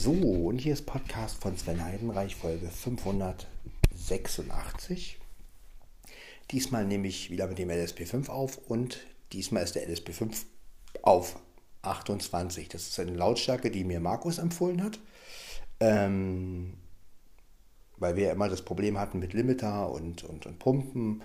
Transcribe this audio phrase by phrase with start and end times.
[0.00, 5.18] So, und hier ist Podcast von Sven Heidenreich, Folge 586.
[6.52, 9.00] Diesmal nehme ich wieder mit dem LSP5 auf und
[9.32, 10.44] diesmal ist der LSP5
[11.02, 11.40] auf
[11.82, 12.68] 28.
[12.68, 15.00] Das ist eine Lautstärke, die mir Markus empfohlen hat.
[15.80, 16.74] Ähm,
[17.96, 21.24] weil wir ja immer das Problem hatten mit Limiter und, und, und Pumpen.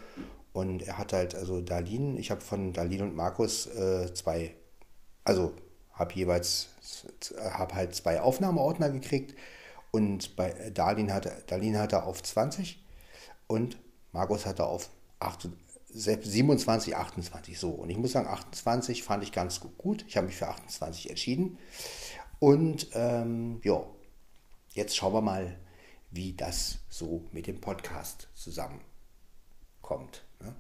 [0.52, 4.56] Und er hat halt, also Darlin, ich habe von Darlin und Markus äh, zwei,
[5.26, 5.54] also
[5.94, 6.70] habe jeweils,
[7.38, 9.38] habe halt zwei Aufnahmeordner gekriegt
[9.92, 12.84] und bei Darlin hatte, Darlin hatte auf 20
[13.48, 13.78] und
[14.12, 15.50] Markus hatte auf 8,
[15.94, 17.70] 27, 28 so.
[17.70, 20.04] Und ich muss sagen, 28 fand ich ganz gut.
[20.08, 21.58] Ich habe mich für 28 entschieden.
[22.40, 23.86] Und ähm, ja,
[24.74, 25.60] jetzt schauen wir mal,
[26.10, 30.26] wie das so mit dem Podcast zusammenkommt.
[30.40, 30.56] Ne?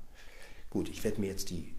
[0.69, 1.75] Gut, ich werde mir jetzt die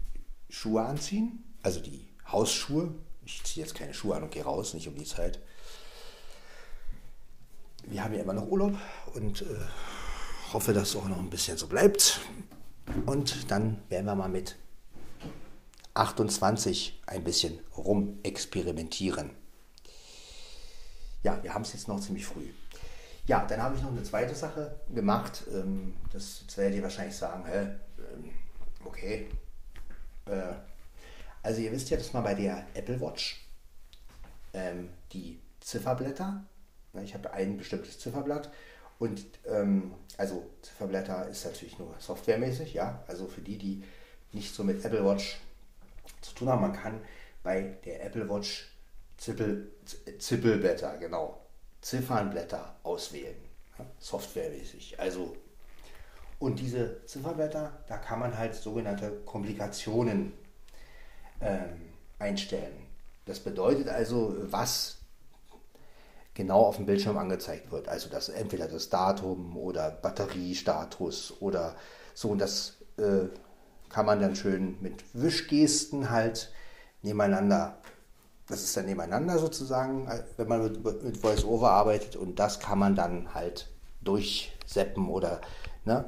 [0.49, 2.93] Schuhe anziehen, also die Hausschuhe,
[3.25, 5.39] ich ziehe jetzt keine Schuhe an und gehe raus, nicht um die Zeit.
[7.83, 8.73] Wir haben ja immer noch Urlaub
[9.13, 9.45] und äh,
[10.53, 12.19] hoffe, dass es auch noch ein bisschen so bleibt.
[13.05, 14.55] Und dann werden wir mal mit
[15.93, 19.31] 28 ein bisschen rumexperimentieren.
[21.23, 22.49] Ja, wir haben es jetzt noch ziemlich früh.
[23.27, 25.43] Ja, dann habe ich noch eine zweite Sache gemacht.
[25.51, 28.31] Ähm, das werdet ihr wahrscheinlich sagen, hä, ähm,
[28.83, 29.27] okay,
[30.27, 30.53] äh,
[31.45, 33.45] also ihr wisst ja, dass man bei der Apple Watch
[34.53, 36.43] ähm, die Zifferblätter,
[36.93, 38.51] ne, ich habe ein bestimmtes Zifferblatt
[38.97, 43.83] und ähm, also Zifferblätter ist natürlich nur softwaremäßig, ja, also für die, die
[44.31, 45.39] nicht so mit Apple Watch
[46.21, 46.99] zu tun haben, man kann
[47.43, 48.71] bei der Apple Watch
[49.17, 49.71] Zippel,
[50.17, 51.41] Zippelblätter, genau,
[51.81, 53.37] Ziffernblätter auswählen,
[53.77, 54.99] ja, softwaremäßig.
[54.99, 55.37] Also
[56.39, 60.33] und diese Zifferblätter, da kann man halt sogenannte Komplikationen
[61.45, 61.81] ähm,
[62.19, 62.73] einstellen.
[63.25, 64.97] Das bedeutet also, was
[66.33, 67.87] genau auf dem Bildschirm angezeigt wird.
[67.87, 71.75] Also das entweder das Datum oder Batteriestatus oder
[72.13, 72.29] so.
[72.29, 73.29] Und das äh,
[73.89, 76.51] kann man dann schön mit Wischgesten halt
[77.01, 77.77] nebeneinander.
[78.47, 80.07] Das ist dann nebeneinander sozusagen,
[80.37, 83.69] wenn man mit, mit VoiceOver arbeitet und das kann man dann halt
[84.01, 85.41] durchseppen oder
[85.83, 86.05] ne?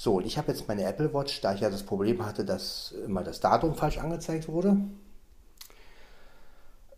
[0.00, 2.94] So, und ich habe jetzt meine Apple Watch, da ich ja das Problem hatte, dass
[3.04, 4.76] immer das Datum falsch angezeigt wurde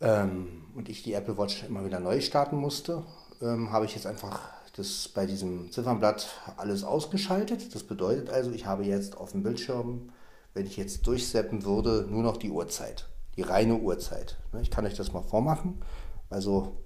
[0.02, 3.02] ähm, und ich die Apple Watch immer wieder neu starten musste,
[3.40, 6.28] ähm, habe ich jetzt einfach das bei diesem Ziffernblatt
[6.58, 7.74] alles ausgeschaltet.
[7.74, 10.10] Das bedeutet also, ich habe jetzt auf dem Bildschirm,
[10.52, 14.36] wenn ich jetzt durchseppen würde, nur noch die Uhrzeit, die reine Uhrzeit.
[14.52, 15.80] Ne, ich kann euch das mal vormachen.
[16.28, 16.76] Also,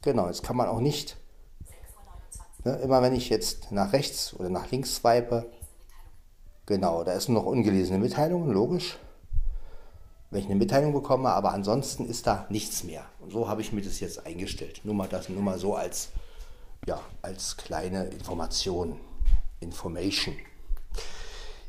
[0.00, 1.16] genau, jetzt kann man auch nicht
[2.64, 5.46] Ne, immer wenn ich jetzt nach rechts oder nach links swipe,
[6.66, 8.98] genau, da ist nur noch ungelesene Mitteilungen, logisch.
[10.30, 13.04] Wenn ich eine Mitteilung bekomme, aber ansonsten ist da nichts mehr.
[13.20, 14.80] Und so habe ich mir das jetzt eingestellt.
[14.84, 16.08] Nur mal das, nur mal so als,
[16.86, 18.98] ja, als kleine Information.
[19.60, 20.36] Information.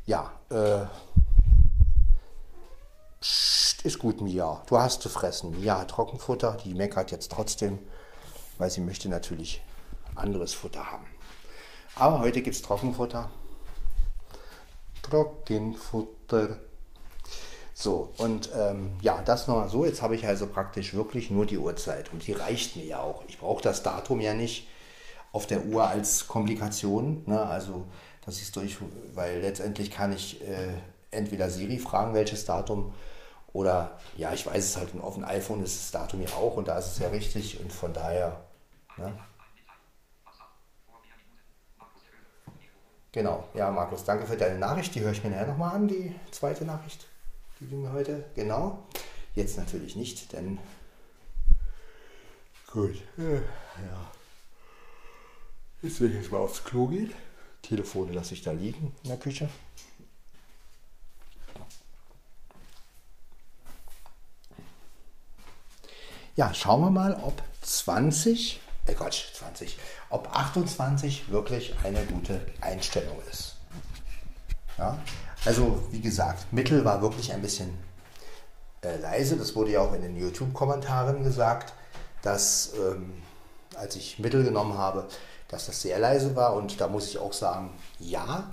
[0.06, 0.86] Ja, äh,
[3.84, 4.62] ist gut, Mia.
[4.66, 5.60] Du hast zu fressen.
[5.60, 6.56] Mia hat Trockenfutter.
[6.64, 7.78] Die meckert jetzt trotzdem,
[8.56, 9.60] weil sie möchte natürlich
[10.16, 11.06] anderes Futter haben.
[11.96, 13.30] Aber heute gibt es Trockenfutter.
[15.02, 16.58] Trockenfutter.
[17.72, 19.84] So, und ähm, ja, das nochmal so.
[19.84, 23.24] Jetzt habe ich also praktisch wirklich nur die Uhrzeit und die reicht mir ja auch.
[23.28, 24.68] Ich brauche das Datum ja nicht
[25.32, 27.24] auf der Uhr als Komplikation.
[27.26, 27.40] Ne?
[27.40, 27.84] Also,
[28.24, 28.78] das ist durch,
[29.14, 30.74] weil letztendlich kann ich äh,
[31.10, 32.94] entweder Siri fragen, welches Datum,
[33.52, 36.68] oder ja, ich weiß es halt, auf dem iPhone ist das Datum ja auch und
[36.68, 38.40] da ist es ja richtig und von daher.
[38.96, 39.12] Ne?
[43.14, 44.92] Genau, ja, Markus, danke für deine Nachricht.
[44.96, 47.06] Die höre ich mir nachher nochmal an, die zweite Nachricht,
[47.60, 48.24] die du mir heute.
[48.34, 48.88] Genau.
[49.36, 50.58] Jetzt natürlich nicht, denn.
[52.72, 52.96] Gut.
[53.16, 54.10] Ja.
[55.80, 57.14] Jetzt will ich jetzt mal aufs Klo gehen.
[57.62, 59.48] Telefone lasse ich da liegen in der Küche.
[66.34, 69.78] Ja, schauen wir mal, ob 20 äh Quatsch, 20,
[70.10, 73.56] ob 28 wirklich eine gute Einstellung ist.
[74.78, 74.98] Ja?
[75.44, 77.76] Also, wie gesagt, Mittel war wirklich ein bisschen
[78.82, 79.36] äh, leise.
[79.36, 81.74] Das wurde ja auch in den YouTube-Kommentaren gesagt,
[82.22, 83.22] dass, ähm,
[83.74, 85.06] als ich Mittel genommen habe,
[85.48, 86.54] dass das sehr leise war.
[86.54, 88.52] Und da muss ich auch sagen, ja,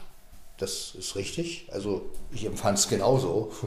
[0.58, 1.70] das ist richtig.
[1.72, 3.52] Also, ich empfand es genauso.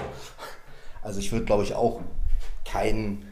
[1.02, 2.00] Also, ich würde, glaube ich, auch
[2.64, 3.30] keinen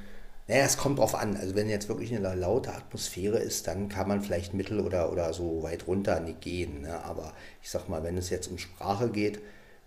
[0.53, 1.35] naja, es kommt drauf an.
[1.39, 5.33] Also wenn jetzt wirklich eine laute Atmosphäre ist, dann kann man vielleicht mittel oder, oder
[5.33, 6.83] so weit runter nicht gehen.
[6.83, 7.03] Ne?
[7.05, 7.33] Aber
[7.63, 9.41] ich sag mal, wenn es jetzt um Sprache geht,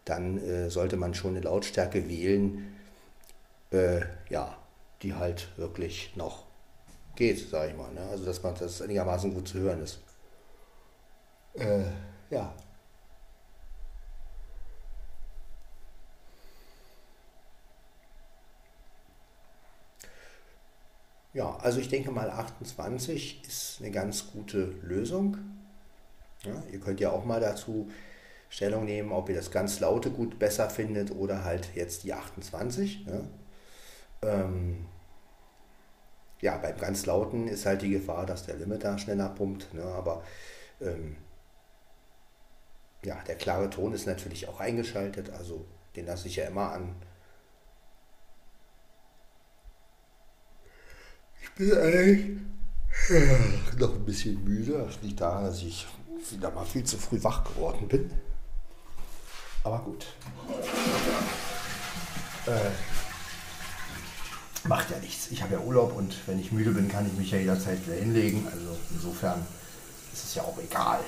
[0.06, 2.76] dann äh, sollte man schon eine Lautstärke wählen,
[3.72, 4.58] äh, ja,
[5.04, 6.46] die halt wirklich noch
[7.16, 7.92] geht, sage ich mal.
[7.94, 8.02] Ne?
[8.10, 10.00] Also dass man das einigermaßen gut zu hören ist.
[11.54, 11.84] Äh,
[12.32, 12.56] ja.
[21.36, 25.38] Ja, also ich denke mal 28 ist eine ganz gute Lösung.
[26.44, 27.92] Ja, ihr könnt ja auch mal dazu
[28.48, 33.06] Stellung nehmen, ob ihr das ganz laute gut besser findet oder halt jetzt die 28.
[33.06, 33.22] Ja.
[34.22, 34.86] Ähm,
[36.40, 40.24] ja, beim ganz lauten ist halt die Gefahr, dass der Limiter schneller pumpt, ne, aber
[40.80, 41.18] ähm,
[43.04, 45.66] ja, der klare Ton ist natürlich auch eingeschaltet, also
[45.98, 46.96] den lasse ich ja immer an.
[51.56, 52.38] Bin eigentlich
[53.80, 54.86] noch ein bisschen müde.
[54.86, 55.88] Das liegt daran, dass ich
[56.32, 58.12] wieder mal viel zu früh wach geworden bin.
[59.64, 60.06] Aber gut.
[62.48, 62.72] Äh,
[64.68, 65.32] macht ja nichts.
[65.32, 67.96] Ich habe ja Urlaub und wenn ich müde bin, kann ich mich ja jederzeit wieder
[67.96, 68.48] hinlegen.
[68.48, 69.46] Also insofern
[70.14, 71.00] ist es ja auch egal.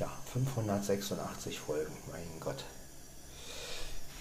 [0.00, 2.64] Ja, ja 586 Folgen, mein Gott.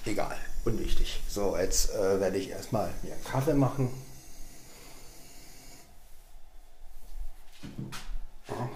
[0.06, 1.20] Egal, unwichtig.
[1.28, 3.90] So, jetzt äh, werde ich erstmal mir einen Kaffee machen.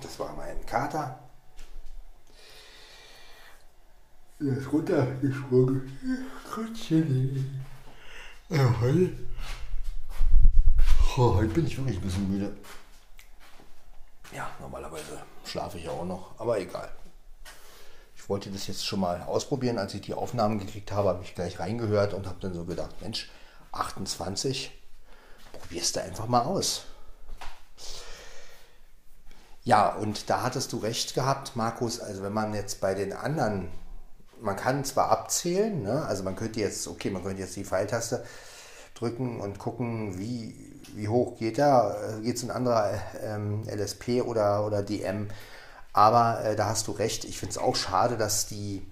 [0.01, 1.19] Das war mein Kater.
[4.39, 6.27] Er ist runtergesprungen.
[6.55, 7.63] Gottchen.
[8.49, 8.73] Ja.
[11.17, 12.57] Oh, heute bin ich wirklich ein bisschen müde.
[14.31, 16.89] Ja, normalerweise schlafe ich auch noch, aber egal.
[18.29, 19.79] Wollte das jetzt schon mal ausprobieren.
[19.79, 23.01] Als ich die Aufnahmen gekriegt habe, habe ich gleich reingehört und habe dann so gedacht,
[23.01, 23.27] Mensch,
[23.71, 24.71] 28,
[25.51, 26.83] probierst du einfach mal aus.
[29.63, 31.99] Ja, und da hattest du recht gehabt, Markus.
[31.99, 33.71] Also wenn man jetzt bei den anderen,
[34.39, 36.05] man kann zwar abzählen, ne?
[36.05, 38.23] also man könnte jetzt, okay, man könnte jetzt die Pfeiltaste
[38.93, 40.55] drücken und gucken, wie,
[40.93, 42.93] wie hoch geht er, geht es ein anderer
[43.23, 45.29] ähm, LSP oder, oder DM.
[45.94, 48.86] Aber äh, da hast du recht, ich finde es auch schade, dass die,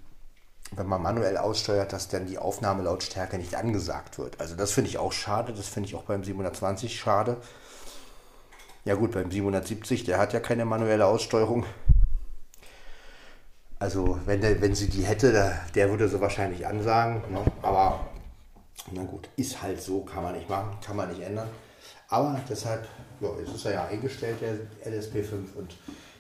[0.72, 4.40] wenn man manuell aussteuert, dass dann die Aufnahmelautstärke nicht angesagt wird.
[4.40, 7.38] Also das finde ich auch schade, das finde ich auch beim 720 schade.
[8.86, 11.66] Ja gut, beim 770, der hat ja keine manuelle Aussteuerung.
[13.80, 17.22] Also wenn, der, wenn sie die hätte, der, der würde sie wahrscheinlich ansagen.
[17.32, 17.42] Ne?
[17.62, 18.08] Aber
[18.92, 21.50] na gut, ist halt so, kann man nicht machen, kann man nicht ändern.
[22.10, 22.88] Aber deshalb,
[23.20, 24.54] ja, jetzt ist er ja eingestellt, der
[24.92, 25.56] LSP5.
[25.56, 25.76] Und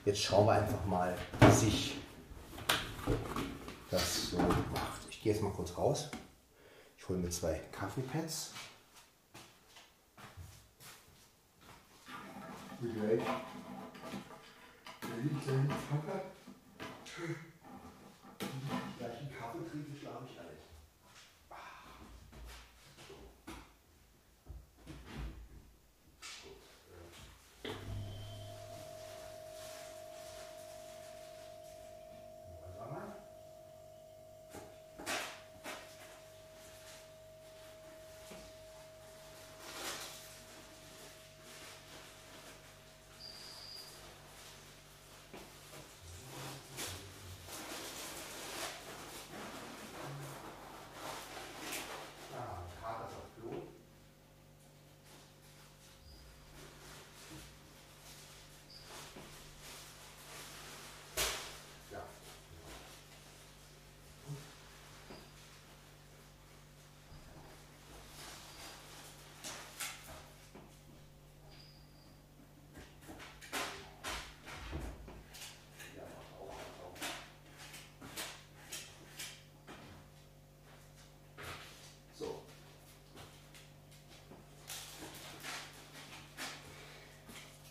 [0.07, 1.97] jetzt schauen wir einfach mal, wie sich
[3.91, 5.01] das so macht.
[5.09, 6.09] Ich gehe jetzt mal kurz raus.
[6.97, 8.53] Ich hole mir zwei Kaffeepads.
[12.79, 13.21] Begleich.
[15.01, 16.21] Den kleinen Facker.
[18.97, 20.57] Gleich einen Kaffee trinke, schlafe ich alles.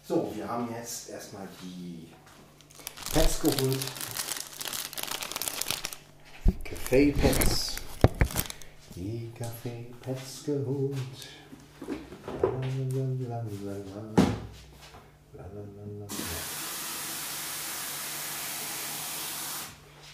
[0.09, 2.07] So, wir haben jetzt erstmal die
[3.13, 3.79] Pads geholt.
[6.63, 7.77] Kaffee-Pads.
[8.95, 10.97] Die Kaffee-Pads geholt.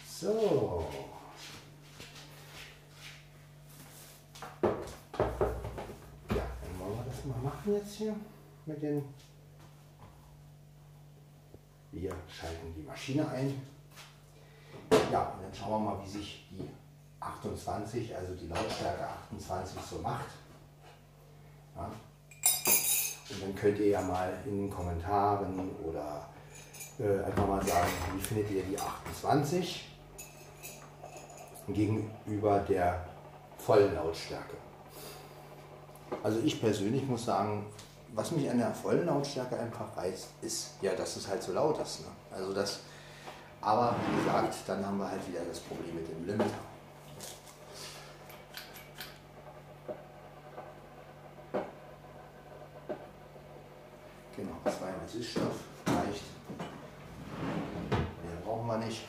[0.09, 0.89] So.
[6.31, 8.17] Ja, dann wollen wir das mal machen jetzt hier
[8.65, 9.05] mit den
[11.93, 12.17] wir
[13.03, 13.61] Maschine ein.
[15.11, 16.69] Ja, und dann schauen wir mal, wie sich die
[17.19, 20.27] 28, also die Lautstärke 28 so macht.
[21.75, 21.91] Ja.
[23.31, 26.29] Und dann könnt ihr ja mal in den Kommentaren oder
[27.01, 29.89] äh, einfach mal sagen, wie findet ihr die 28
[31.69, 33.05] gegenüber der
[33.59, 34.57] vollen Lautstärke.
[36.23, 37.67] Also ich persönlich muss sagen,
[38.15, 41.81] was mich an der vollen Lautstärke einfach reizt, ist ja, dass es halt so laut
[41.81, 42.03] ist.
[42.03, 42.07] Ne?
[42.31, 42.81] Also das,
[43.63, 46.59] aber wie gesagt, dann haben wir halt wieder das Problem mit dem Limiter.
[54.37, 55.55] Genau, zweimal Süßstoff
[55.87, 56.25] reicht.
[57.91, 59.05] Mehr brauchen wir nicht.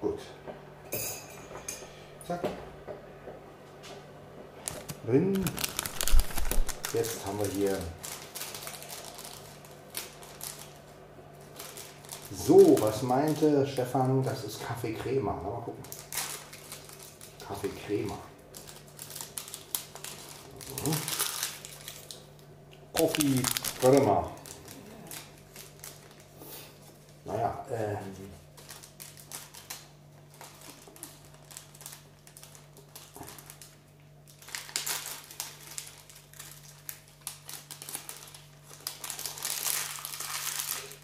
[0.00, 0.20] Gut.
[2.26, 2.40] Zack.
[5.06, 5.44] Drin.
[6.92, 7.78] Jetzt haben wir hier
[12.52, 14.22] So, was meinte Stefan?
[14.22, 15.32] Das ist Kaffee Crema.
[15.32, 15.82] Mal gucken.
[17.48, 18.18] Kaffee Crema.
[20.84, 20.96] Mhm.
[22.92, 23.42] Coffee
[23.80, 24.30] Crema.
[27.24, 28.32] Naja, ähm.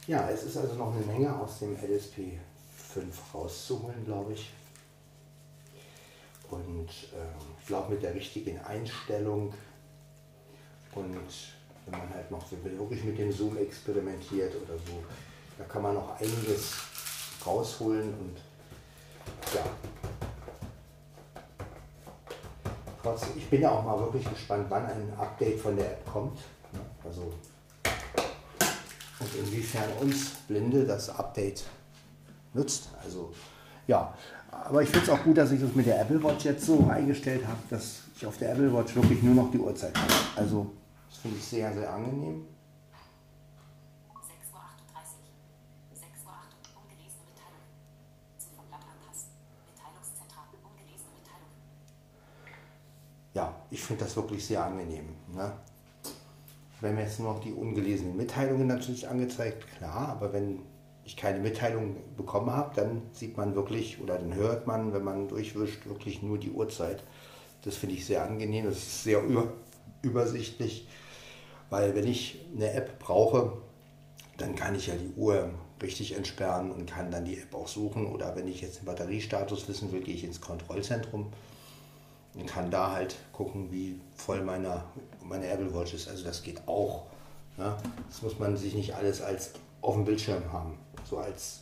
[0.07, 2.39] Ja, es ist also noch eine Menge aus dem LSP
[2.95, 4.51] 5 rauszuholen, glaube ich.
[6.51, 9.53] Und ähm, ich glaube mit der richtigen Einstellung
[10.95, 11.29] und
[11.85, 15.05] wenn man halt noch wirklich mit dem Zoom experimentiert oder so,
[15.59, 16.77] da kann man noch einiges
[17.45, 18.37] rausholen und
[19.55, 19.65] ja.
[23.03, 26.39] Trotzdem, ich bin ja auch mal wirklich gespannt, wann ein Update von der App kommt.
[26.73, 26.81] Ne?
[27.05, 27.33] Also
[29.21, 31.65] und inwiefern uns Blinde das Update
[32.55, 32.89] nutzt.
[33.03, 33.33] Also
[33.87, 34.15] ja,
[34.51, 36.87] aber ich finde es auch gut, dass ich das mit der Apple Watch jetzt so
[36.89, 40.13] eingestellt habe, dass ich auf der Apple Watch wirklich nur noch die Uhrzeit habe.
[40.37, 40.71] Also
[41.09, 42.47] das finde ich sehr, sehr angenehm.
[44.13, 44.61] 6.38 Uhr.
[45.95, 46.83] 6.08 Uhr.
[46.83, 47.69] Ungelesene Mitteilungen.
[48.37, 49.31] Ziffernblatt anpassen.
[49.67, 50.45] Mitteilungszentral.
[50.65, 51.57] Ungelesene Mitteilungen.
[53.35, 55.17] Ja, ich finde das wirklich sehr angenehm.
[55.33, 55.53] Ne?
[56.81, 60.61] Wenn mir jetzt nur noch die ungelesenen Mitteilungen natürlich angezeigt, klar, aber wenn
[61.05, 65.27] ich keine Mitteilung bekommen habe, dann sieht man wirklich oder dann hört man, wenn man
[65.27, 67.03] durchwischt, wirklich nur die Uhrzeit.
[67.63, 69.53] Das finde ich sehr angenehm, das ist sehr über,
[70.03, 70.87] übersichtlich,
[71.71, 73.55] weil wenn ich eine App brauche,
[74.37, 75.51] dann kann ich ja die Uhr
[75.83, 78.07] richtig entsperren und kann dann die App auch suchen.
[78.07, 81.33] Oder wenn ich jetzt den Batteriestatus wissen will, gehe ich ins Kontrollzentrum
[82.39, 84.85] und kann da halt gucken, wie voll meine,
[85.23, 86.09] meine Apple Watch ist.
[86.09, 87.07] Also das geht auch.
[87.57, 87.75] Ne?
[88.09, 89.53] Das muss man sich nicht alles als
[89.83, 90.79] auf dem Bildschirm haben.
[91.05, 91.61] So als,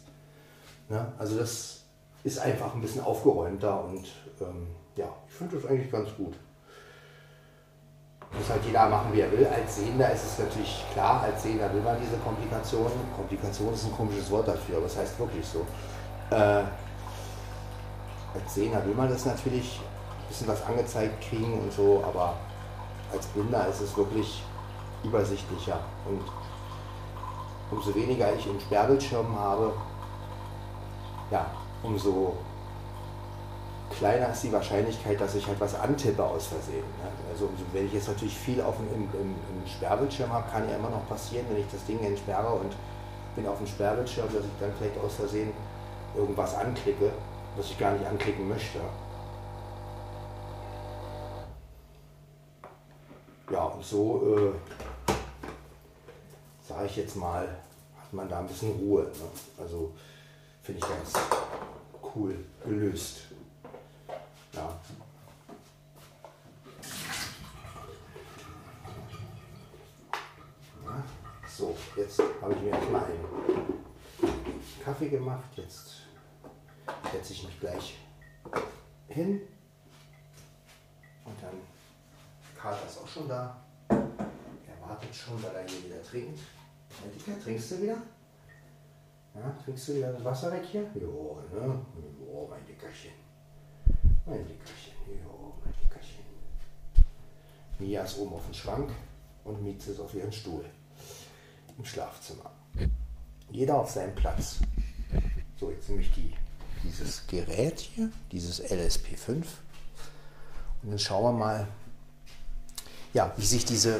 [0.88, 1.12] ne?
[1.18, 1.82] Also das
[2.24, 4.06] ist einfach ein bisschen aufgeräumter und
[4.40, 4.66] ähm,
[4.96, 6.34] ja, ich finde das eigentlich ganz gut.
[8.36, 9.46] Muss halt jeder machen, wie er will.
[9.46, 12.92] Als Sehender ist es natürlich klar, als Sehender will man diese Komplikationen.
[13.14, 15.64] Komplikation ist ein komisches Wort dafür, aber es heißt wirklich so.
[16.34, 16.64] Äh,
[18.34, 19.80] als Sehender will man das natürlich
[20.28, 22.34] bisschen was angezeigt kriegen und so, aber
[23.12, 24.42] als Blinder ist es wirklich
[25.04, 25.80] übersichtlicher.
[26.04, 26.22] Und
[27.70, 29.72] umso weniger ich im Sperrbildschirm habe,
[31.30, 31.46] ja,
[31.82, 32.34] umso
[33.90, 36.78] kleiner ist die Wahrscheinlichkeit, dass ich halt was antippe aus Versehen.
[36.78, 37.08] Ne?
[37.32, 40.76] Also wenn ich jetzt natürlich viel auf dem, im, im, im Sperrbildschirm habe, kann ja
[40.76, 42.72] immer noch passieren, wenn ich das Ding entsperre und
[43.34, 45.52] bin auf dem Sperrbildschirm, dass ich dann vielleicht aus Versehen
[46.14, 47.10] irgendwas anklicke,
[47.56, 48.80] was ich gar nicht anklicken möchte.
[53.50, 55.12] Ja, und so, äh,
[56.66, 57.46] sage ich jetzt mal,
[57.96, 59.02] hat man da ein bisschen Ruhe.
[59.02, 59.30] Ne?
[59.58, 59.92] Also
[60.62, 61.12] finde ich ganz
[62.14, 62.34] cool
[62.64, 63.22] gelöst.
[64.52, 64.78] Ja.
[71.56, 73.84] So, jetzt habe ich mir erstmal einen
[74.84, 75.48] Kaffee gemacht.
[75.56, 76.02] Jetzt
[77.10, 77.98] setze ich mich gleich
[79.08, 79.40] hin
[81.24, 81.75] und dann
[82.66, 83.56] Kater ist auch schon da.
[83.88, 86.40] Er wartet schon, weil er hier wieder trinkt.
[87.14, 87.96] Dicker, trinkst du wieder?
[89.34, 90.90] Ja, trinkst du wieder das Wasser weg hier?
[91.00, 91.80] Jo, ne?
[92.18, 93.12] Jo, mein Dickerchen.
[94.24, 96.24] Mein Dickerchen, jo, mein Dickerchen.
[97.78, 98.90] Mia ist oben auf dem Schrank
[99.44, 100.64] und Mietze ist auf ihrem Stuhl.
[101.78, 102.50] Im Schlafzimmer.
[103.48, 104.58] Jeder auf seinem Platz.
[105.60, 106.34] So, jetzt nehme ich die,
[106.82, 109.44] dieses Gerät hier, dieses LSP5.
[110.82, 111.68] Und dann schauen wir mal,
[113.16, 113.98] ja, wie sich diese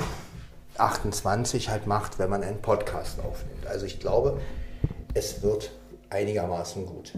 [0.76, 3.66] 28 halt macht, wenn man einen Podcast aufnimmt.
[3.66, 4.42] Also ich glaube,
[5.14, 5.70] es wird
[6.11, 7.14] einigermaßen gut.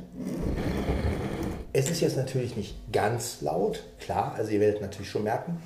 [1.72, 5.60] Es ist jetzt natürlich nicht ganz laut, klar, also ihr werdet natürlich schon merken,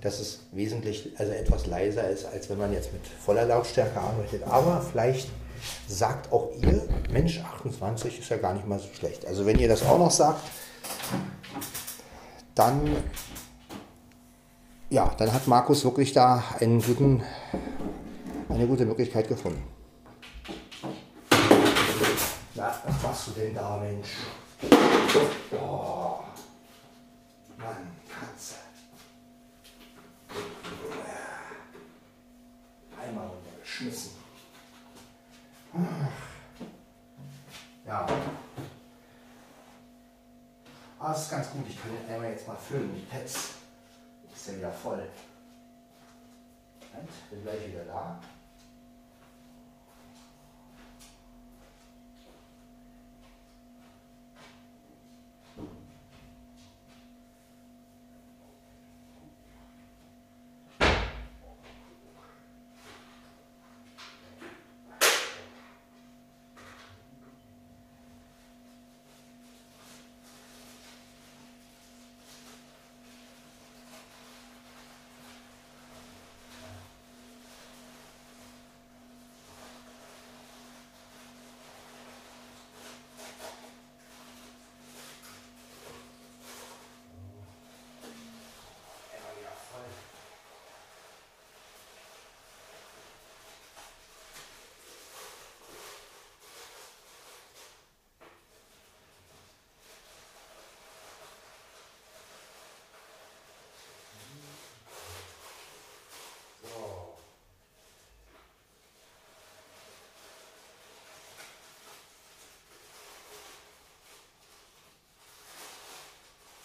[0.00, 4.44] dass es wesentlich, also etwas leiser ist, als wenn man jetzt mit voller Lautstärke arbeitet.
[4.44, 5.28] Aber vielleicht
[5.88, 9.26] sagt auch ihr, Mensch, 28 ist ja gar nicht mal so schlecht.
[9.26, 10.42] Also wenn ihr das auch noch sagt,
[12.54, 12.96] dann
[14.92, 17.22] ja, dann hat Markus wirklich da einen guten,
[18.50, 19.62] eine gute Möglichkeit gefunden.
[22.54, 24.08] Na, was machst du denn da, Mensch?
[25.52, 26.18] Oh,
[27.56, 28.56] Mann, Katze.
[33.02, 34.10] Einmal runtergeschmissen.
[37.86, 38.06] Ja.
[40.98, 41.64] Ah, das ist ganz gut.
[41.66, 42.94] Ich kann den einmal jetzt mal füllen.
[42.94, 43.61] Die Pets
[44.48, 45.08] ist ja voll.
[46.94, 48.20] Und bin gleich wieder da.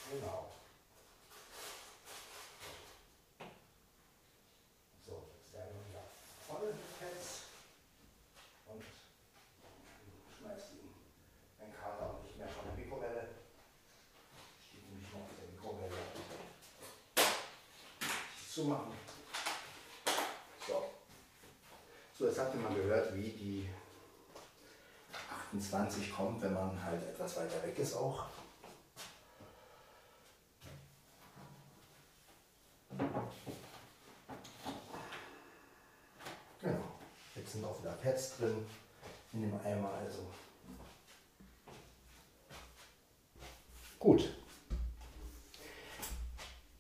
[0.10, 0.48] Genau.
[5.06, 6.04] So, jetzt werden wir wieder
[6.48, 7.44] voll mit Pads
[8.68, 8.84] und
[10.40, 10.94] schmeißt ihn
[11.60, 13.28] den Kater auch nicht mehr von der Mikrowelle.
[14.66, 15.96] Steht nämlich noch in der Mikrowelle.
[18.58, 18.92] Zumachen.
[20.68, 20.84] So.
[22.18, 23.70] So, jetzt habt ihr mal gehört, wie die
[25.52, 28.26] 28 kommt, wenn man halt etwas weiter weg ist auch.
[38.02, 38.66] Pads drin
[39.34, 39.92] in dem Eimer.
[40.04, 40.26] Also
[44.00, 44.30] gut.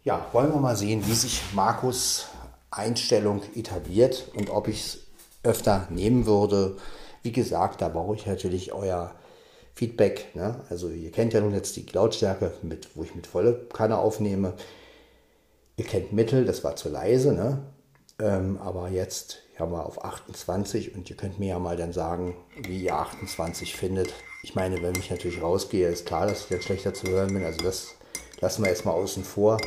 [0.07, 2.27] Ja, wollen wir mal sehen, wie sich Markus
[2.71, 4.99] Einstellung etabliert und ob ich es
[5.43, 6.77] öfter nehmen würde.
[7.23, 9.13] Wie gesagt, da brauche ich natürlich euer
[9.73, 10.33] Feedback.
[10.33, 10.61] Ne?
[10.69, 14.53] Also ihr kennt ja nun jetzt die Lautstärke, mit, wo ich mit volle Kanne aufnehme.
[15.75, 17.33] Ihr kennt Mittel, das war zu leise.
[17.33, 17.63] Ne?
[18.17, 22.37] Ähm, aber jetzt haben wir auf 28 und ihr könnt mir ja mal dann sagen,
[22.55, 24.13] wie ihr 28 findet.
[24.41, 27.43] Ich meine, wenn ich natürlich rausgehe, ist klar, dass ich dann schlechter zu hören bin.
[27.43, 27.95] Also das
[28.39, 29.59] lassen wir erstmal außen vor.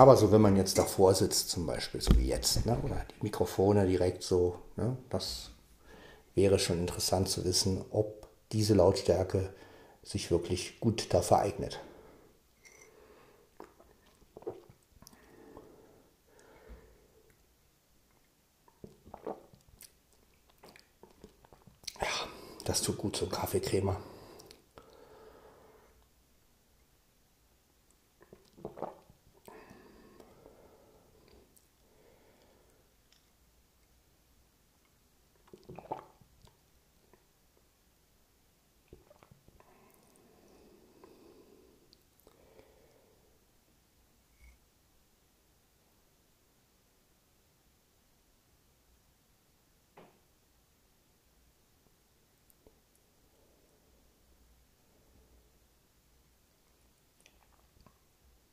[0.00, 2.78] Aber so, wenn man jetzt davor sitzt, zum Beispiel, so wie jetzt, ne?
[2.82, 4.96] oder die Mikrofone direkt so, ne?
[5.10, 5.50] das
[6.34, 9.52] wäre schon interessant zu wissen, ob diese Lautstärke
[10.02, 11.80] sich wirklich gut dafür eignet.
[22.64, 23.30] Das tut gut, so ein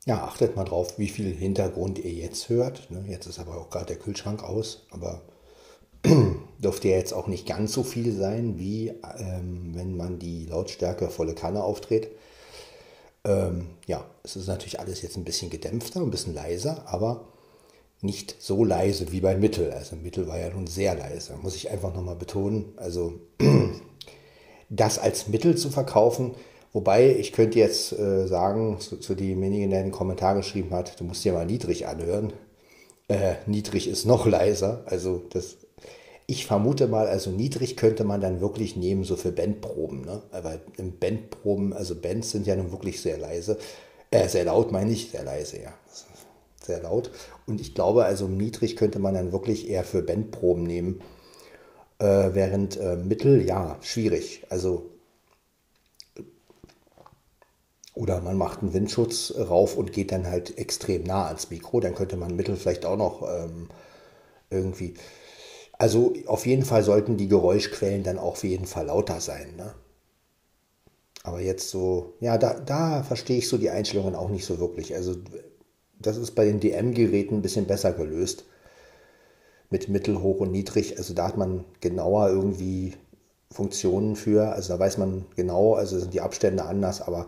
[0.08, 2.90] Ja, achtet mal drauf, wie viel Hintergrund ihr jetzt hört.
[2.90, 3.04] Ne?
[3.06, 5.20] Jetzt ist aber auch gerade der Kühlschrank aus, aber
[6.58, 11.10] dürfte ja jetzt auch nicht ganz so viel sein, wie ähm, wenn man die Lautstärke
[11.10, 12.08] volle Kanne auftritt.
[13.22, 17.26] Ähm, ja, es ist natürlich alles jetzt ein bisschen gedämpfter, ein bisschen leiser, aber
[18.00, 19.72] nicht so leise wie bei Mittel.
[19.72, 22.72] Also Mittel war ja nun sehr leise, muss ich einfach nochmal betonen.
[22.76, 23.20] Also
[24.70, 26.34] das als Mittel zu verkaufen,
[26.72, 31.04] Wobei, ich könnte jetzt äh, sagen, zu, zu demjenigen, der einen Kommentar geschrieben hat, du
[31.04, 32.32] musst dir mal niedrig anhören.
[33.08, 34.82] Äh, niedrig ist noch leiser.
[34.86, 35.56] Also das,
[36.26, 40.02] ich vermute mal, also niedrig könnte man dann wirklich nehmen, so für Bandproben.
[40.02, 40.22] Ne?
[40.30, 43.56] Aber im Bandproben, also Bands sind ja nun wirklich sehr leise.
[44.10, 45.72] Äh, sehr laut meine ich, sehr leise, ja.
[46.62, 47.10] Sehr laut.
[47.46, 51.00] Und ich glaube, also niedrig könnte man dann wirklich eher für Bandproben nehmen.
[51.98, 54.44] Äh, während äh, Mittel, ja, schwierig.
[54.50, 54.90] Also
[57.98, 61.80] Oder man macht einen Windschutz rauf und geht dann halt extrem nah ans Mikro.
[61.80, 63.70] Dann könnte man Mittel vielleicht auch noch ähm,
[64.50, 64.94] irgendwie.
[65.72, 69.56] Also auf jeden Fall sollten die Geräuschquellen dann auch auf jeden Fall lauter sein.
[69.56, 69.74] Ne?
[71.24, 74.94] Aber jetzt so, ja, da, da verstehe ich so die Einstellungen auch nicht so wirklich.
[74.94, 75.16] Also
[75.98, 78.44] das ist bei den DM-Geräten ein bisschen besser gelöst.
[79.70, 80.98] Mit mittel, hoch und niedrig.
[80.98, 82.94] Also da hat man genauer irgendwie
[83.50, 84.52] Funktionen für.
[84.52, 87.26] Also da weiß man genau, also sind die Abstände anders, aber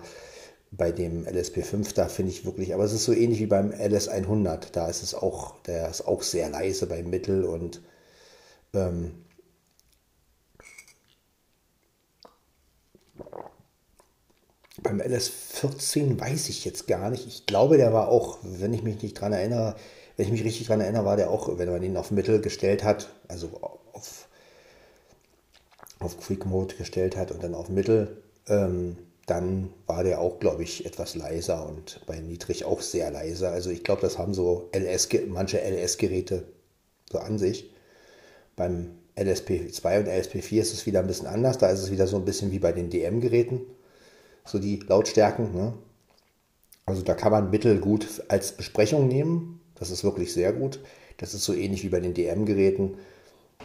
[0.72, 4.72] bei dem LSP5, da finde ich wirklich, aber es ist so ähnlich wie beim LS100,
[4.72, 7.82] da ist es auch, der ist auch sehr leise beim Mittel und
[8.72, 9.12] ähm,
[14.82, 17.26] beim LS14 weiß ich jetzt gar nicht.
[17.26, 19.76] Ich glaube, der war auch, wenn ich mich nicht dran erinnere,
[20.16, 22.84] wenn ich mich richtig dran erinnere, war der auch, wenn man ihn auf Mittel gestellt
[22.84, 23.48] hat, also
[23.92, 24.28] auf,
[25.98, 28.96] auf Quick Mode gestellt hat und dann auf Mittel, ähm,
[29.30, 33.48] dann war der auch, glaube ich, etwas leiser und bei Niedrig auch sehr leise.
[33.48, 36.44] Also ich glaube, das haben so LS, manche LS-Geräte
[37.08, 37.70] so an sich.
[38.56, 41.58] Beim LSP2 und LSP4 ist es wieder ein bisschen anders.
[41.58, 43.60] Da ist es wieder so ein bisschen wie bei den DM-Geräten,
[44.44, 45.54] so die Lautstärken.
[45.54, 45.74] Ne?
[46.84, 49.60] Also da kann man Mittel gut als Besprechung nehmen.
[49.76, 50.80] Das ist wirklich sehr gut.
[51.18, 52.96] Das ist so ähnlich wie bei den DM-Geräten.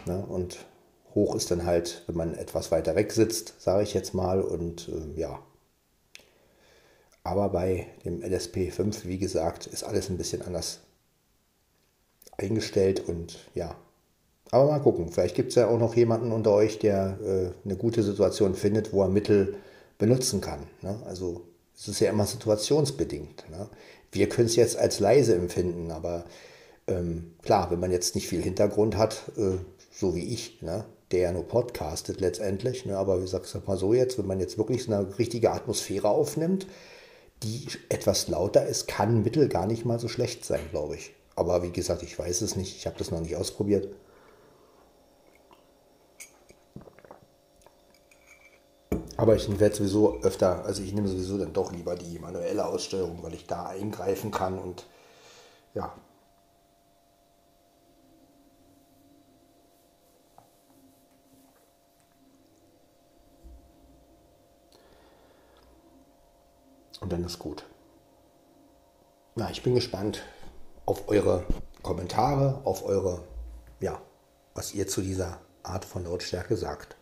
[0.06, 0.24] Ne?
[0.28, 0.58] Und
[1.16, 4.40] hoch ist dann halt, wenn man etwas weiter weg sitzt, sage ich jetzt mal.
[4.40, 5.40] Und äh, ja,
[7.26, 10.80] aber bei dem LSP5, wie gesagt, ist alles ein bisschen anders
[12.36, 13.76] eingestellt und ja.
[14.50, 17.76] Aber mal gucken, vielleicht gibt es ja auch noch jemanden unter euch, der äh, eine
[17.76, 19.56] gute Situation findet, wo er Mittel
[19.98, 20.60] benutzen kann.
[20.82, 20.96] Ne?
[21.06, 21.42] Also
[21.76, 23.50] es ist ja immer situationsbedingt.
[23.50, 23.68] Ne?
[24.12, 26.24] Wir können es jetzt als leise empfinden, aber
[26.86, 29.58] ähm, klar, wenn man jetzt nicht viel Hintergrund hat, äh,
[29.92, 30.84] so wie ich, ne?
[31.10, 32.96] der ja nur podcastet letztendlich, ne?
[32.96, 36.08] aber wie sagst du mal so jetzt, wenn man jetzt wirklich so eine richtige Atmosphäre
[36.08, 36.66] aufnimmt,
[37.42, 41.14] die etwas lauter ist, kann Mittel gar nicht mal so schlecht sein, glaube ich.
[41.34, 42.76] Aber wie gesagt, ich weiß es nicht.
[42.76, 43.94] Ich habe das noch nicht ausprobiert.
[49.18, 53.22] Aber ich werde sowieso öfter, also ich nehme sowieso dann doch lieber die manuelle Aussteuerung,
[53.22, 54.86] weil ich da eingreifen kann und
[55.74, 55.94] ja,
[67.00, 67.64] Und dann ist gut.
[69.34, 70.22] Na, ich bin gespannt
[70.86, 71.44] auf eure
[71.82, 73.22] Kommentare, auf eure,
[73.80, 74.00] ja,
[74.54, 76.96] was ihr zu dieser Art von Lautstärke sagt.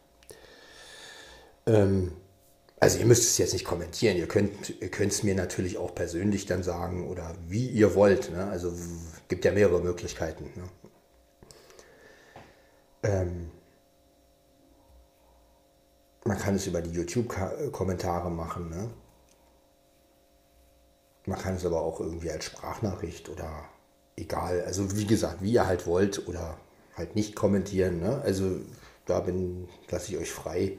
[1.67, 2.13] Ähm,
[2.81, 6.45] also ihr müsst es jetzt nicht kommentieren, ihr könnt ihr es mir natürlich auch persönlich
[6.47, 8.31] dann sagen oder wie ihr wollt.
[8.31, 8.45] Ne?
[8.47, 8.73] Also
[9.29, 10.51] gibt ja mehrere Möglichkeiten.
[10.55, 10.69] Ne?
[13.05, 13.51] Ähm,
[16.25, 18.71] man kann es über die YouTube-Kommentare machen.
[18.71, 18.91] Ne?
[21.27, 23.51] Man kann es aber auch irgendwie als Sprachnachricht oder
[24.17, 26.59] egal, also wie gesagt, wie ihr halt wollt oder
[26.97, 28.01] halt nicht kommentieren.
[28.01, 28.21] Ne?
[28.23, 28.61] Also
[29.07, 30.79] da bin, lasse ich euch frei.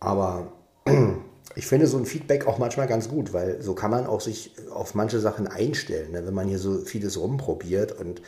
[0.00, 0.52] Aber
[1.54, 4.54] ich finde so ein Feedback auch manchmal ganz gut, weil so kann man auch sich
[4.70, 6.12] auf manche Sachen einstellen.
[6.12, 6.26] Ne?
[6.26, 8.22] Wenn man hier so vieles rumprobiert und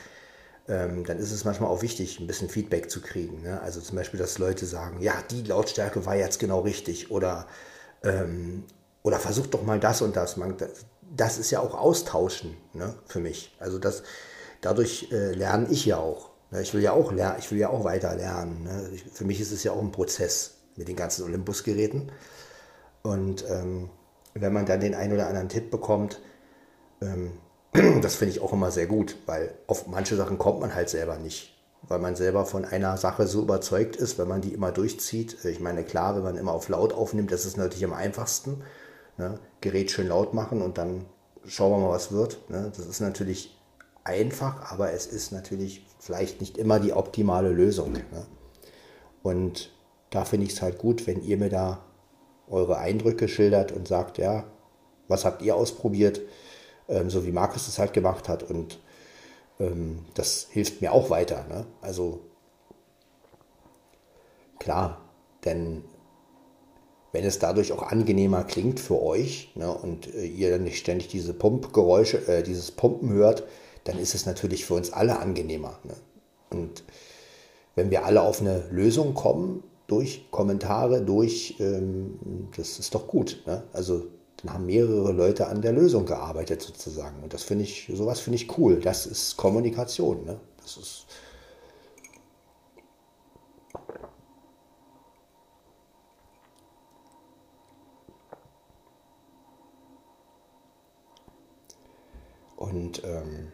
[0.69, 3.43] ähm, dann ist es manchmal auch wichtig, ein bisschen Feedback zu kriegen.
[3.43, 3.61] Ne?
[3.61, 7.47] Also zum Beispiel, dass Leute sagen, ja, die Lautstärke war jetzt genau richtig oder
[8.03, 8.65] ähm,
[9.03, 10.37] oder versucht doch mal das und das.
[10.37, 10.57] Man,
[11.15, 13.57] das ist ja auch Austauschen ne, für mich.
[13.59, 14.03] Also das,
[14.61, 16.31] dadurch äh, lerne ich ja auch.
[16.51, 16.63] Ne?
[16.63, 18.65] Ich will ja auch lernen, ich will ja auch weiter lernen.
[18.65, 18.91] Ne?
[18.95, 22.13] Ich, für mich ist es ja auch ein Prozess mit den ganzen Olympus-Geräten.
[23.03, 23.91] Und ähm,
[24.35, 26.21] wenn man dann den einen oder anderen Tipp bekommt,
[27.01, 27.33] ähm,
[28.03, 31.19] das finde ich auch immer sehr gut, weil auf manche Sachen kommt man halt selber
[31.19, 35.45] nicht weil man selber von einer Sache so überzeugt ist, wenn man die immer durchzieht.
[35.45, 38.63] Ich meine, klar, wenn man immer auf laut aufnimmt, das ist natürlich am einfachsten.
[39.19, 39.39] Ne?
[39.61, 41.05] Gerät schön laut machen und dann
[41.45, 42.49] schauen wir mal, was wird.
[42.49, 42.73] Ne?
[42.77, 43.59] Das ist natürlich
[44.05, 47.93] einfach, aber es ist natürlich vielleicht nicht immer die optimale Lösung.
[47.93, 48.27] Ne?
[49.23, 49.73] Und
[50.11, 51.85] da finde ich es halt gut, wenn ihr mir da
[52.49, 54.45] eure Eindrücke schildert und sagt, ja,
[55.09, 56.21] was habt ihr ausprobiert,
[56.89, 58.43] ähm, so wie Markus es halt gemacht hat.
[58.43, 58.81] Und
[59.59, 61.45] ähm, das hilft mir auch weiter.
[61.49, 61.67] Ne?
[61.83, 62.21] Also
[64.59, 65.03] klar,
[65.45, 65.85] denn
[67.19, 71.09] wenn es dadurch auch angenehmer klingt für euch ne, und äh, ihr dann nicht ständig
[71.09, 73.43] diese Pumpgeräusche, äh, dieses Pumpen hört,
[73.83, 75.81] dann ist es natürlich für uns alle angenehmer.
[75.83, 75.95] Ne?
[76.51, 76.85] Und
[77.75, 82.21] wenn wir alle auf eine Lösung kommen, durch Kommentare, durch, ähm,
[82.57, 83.43] das ist doch gut.
[83.47, 83.65] Ne?
[83.73, 87.21] Also dann haben mehrere Leute an der Lösung gearbeitet sozusagen.
[87.25, 88.79] Und das finde ich, sowas finde ich cool.
[88.79, 90.25] Das ist Kommunikation.
[90.25, 90.39] Ne?
[90.63, 91.07] Das ist
[102.71, 103.53] Und ähm,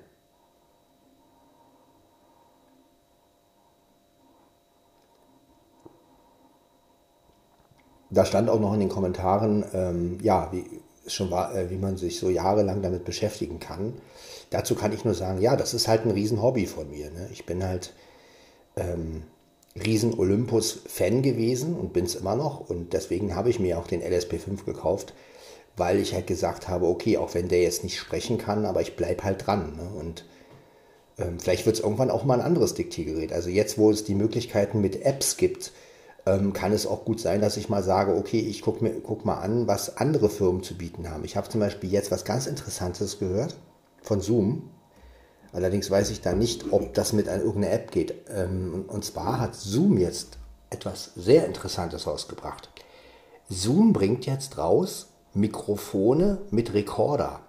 [8.11, 10.65] da stand auch noch in den Kommentaren, ähm, ja, wie,
[11.07, 13.95] schon war, äh, wie man sich so jahrelang damit beschäftigen kann.
[14.51, 17.11] Dazu kann ich nur sagen, ja, das ist halt ein Riesenhobby von mir.
[17.11, 17.29] Ne?
[17.33, 17.93] Ich bin halt
[18.77, 19.25] ähm,
[19.77, 22.69] riesen Olympus-Fan gewesen und bin es immer noch.
[22.69, 25.15] Und deswegen habe ich mir auch den LSP5 gekauft,
[25.77, 28.97] weil ich halt gesagt habe, okay, auch wenn der jetzt nicht sprechen kann, aber ich
[28.97, 29.77] bleibe halt dran.
[29.77, 29.91] Ne?
[29.99, 30.25] Und
[31.19, 33.33] ähm, vielleicht wird es irgendwann auch mal ein anderes Diktiergerät.
[33.33, 35.73] Also jetzt, wo es die Möglichkeiten mit Apps gibt,
[36.27, 39.39] ähm, kann es auch gut sein, dass ich mal sage, okay, ich gucke guck mal
[39.39, 41.25] an, was andere Firmen zu bieten haben.
[41.25, 43.57] Ich habe zum Beispiel jetzt was ganz Interessantes gehört
[44.03, 44.71] von Zoom.
[45.53, 48.15] Allerdings weiß ich da nicht, ob das mit einer irgendeiner App geht.
[48.29, 50.39] Ähm, und zwar hat Zoom jetzt
[50.71, 52.71] etwas sehr Interessantes rausgebracht.
[53.49, 57.41] Zoom bringt jetzt raus Mikrofone mit Rekorder.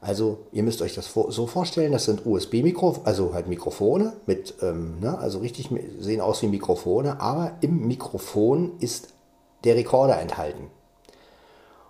[0.00, 5.00] Also ihr müsst euch das so vorstellen, das sind USB-Mikro, also halt Mikrofone mit, ähm,
[5.00, 9.08] ne, also richtig sehen aus wie Mikrofone, aber im Mikrofon ist
[9.64, 10.70] der Rekorder enthalten.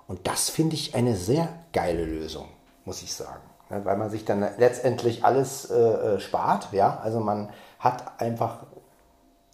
[0.06, 2.46] Und das finde ich eine sehr geile Lösung,
[2.84, 3.42] muss ich sagen.
[3.68, 7.48] Ja, weil man sich dann letztendlich alles äh, äh spart, ja, also man
[7.80, 8.66] hat einfach,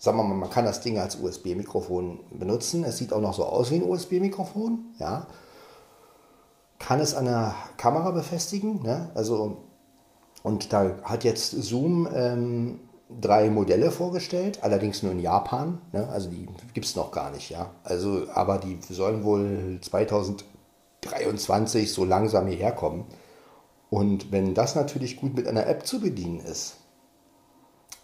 [0.00, 2.82] sagen wir mal, man kann das Ding als USB-Mikrofon benutzen.
[2.82, 5.28] Es sieht auch noch so aus wie ein USB-Mikrofon, ja
[6.80, 8.82] kann es an der Kamera befestigen.
[8.82, 9.10] Ne?
[9.14, 9.58] Also,
[10.42, 12.80] und da hat jetzt Zoom ähm,
[13.20, 15.80] drei Modelle vorgestellt, allerdings nur in Japan.
[15.92, 16.08] Ne?
[16.08, 17.70] Also die gibt es noch gar nicht, ja.
[17.84, 23.04] Also, aber die sollen wohl 2023 so langsam hierher kommen.
[23.90, 26.76] Und wenn das natürlich gut mit einer App zu bedienen ist,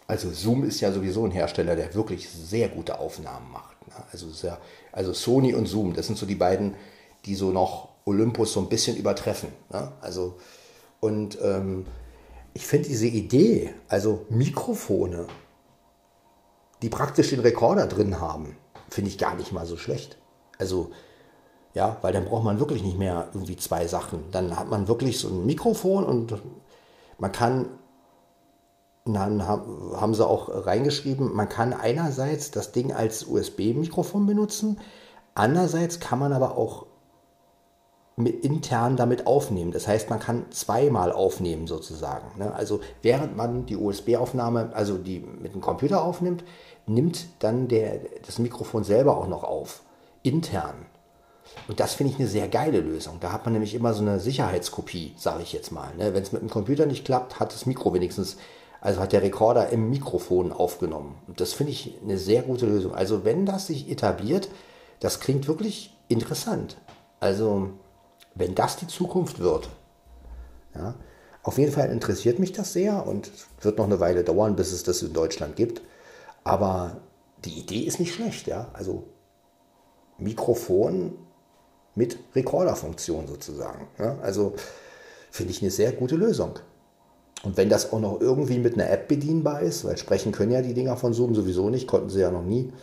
[0.07, 3.87] also Zoom ist ja sowieso ein Hersteller, der wirklich sehr gute Aufnahmen macht.
[3.87, 3.95] Ne?
[4.11, 4.57] Also, sehr,
[4.91, 6.75] also Sony und Zoom, das sind so die beiden,
[7.25, 9.49] die so noch Olympus so ein bisschen übertreffen.
[9.71, 9.91] Ne?
[10.01, 10.37] Also,
[11.01, 11.85] und ähm,
[12.53, 15.27] ich finde diese Idee, also Mikrofone,
[16.81, 18.55] die praktisch den Rekorder drin haben,
[18.89, 20.17] finde ich gar nicht mal so schlecht.
[20.57, 20.91] Also,
[21.73, 24.23] ja, weil dann braucht man wirklich nicht mehr irgendwie zwei Sachen.
[24.31, 26.41] Dann hat man wirklich so ein Mikrofon und
[27.19, 27.67] man kann,
[29.13, 34.79] dann haben sie auch reingeschrieben, man kann einerseits das Ding als USB-Mikrofon benutzen,
[35.35, 36.85] andererseits kann man aber auch
[38.17, 39.71] intern damit aufnehmen.
[39.71, 42.39] Das heißt, man kann zweimal aufnehmen sozusagen.
[42.39, 42.53] Ne?
[42.53, 46.43] Also während man die USB-Aufnahme, also die mit dem Computer aufnimmt,
[46.87, 49.83] nimmt dann der, das Mikrofon selber auch noch auf,
[50.23, 50.87] intern.
[51.67, 53.19] Und das finde ich eine sehr geile Lösung.
[53.19, 55.95] Da hat man nämlich immer so eine Sicherheitskopie, sage ich jetzt mal.
[55.95, 56.13] Ne?
[56.13, 58.37] Wenn es mit dem Computer nicht klappt, hat das Mikro wenigstens,
[58.87, 61.17] also hat der Rekorder im Mikrofon aufgenommen.
[61.27, 62.95] Und das finde ich eine sehr gute Lösung.
[62.95, 64.47] Also wenn das sich etabliert,
[65.01, 66.77] das klingt wirklich interessant.
[67.19, 67.71] Also
[68.33, 69.67] wenn das die Zukunft wird,
[70.73, 70.95] ja,
[71.43, 74.83] auf jeden Fall interessiert mich das sehr und wird noch eine Weile dauern, bis es
[74.83, 75.81] das in Deutschland gibt.
[76.45, 77.01] Aber
[77.43, 78.69] die Idee ist nicht schlecht, ja.
[78.71, 79.03] Also
[80.17, 81.13] Mikrofon
[81.93, 83.89] mit Rekorderfunktion sozusagen.
[83.99, 84.17] Ja?
[84.21, 84.53] Also
[85.29, 86.57] finde ich eine sehr gute Lösung.
[87.47, 90.61] Und wenn das auch noch irgendwie mit einer App bedienbar ist, weil sprechen können ja
[90.61, 92.73] die Dinger von Zoom sowieso nicht, konnten sie ja noch nie.